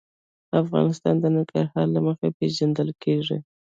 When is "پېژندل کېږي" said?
2.37-3.37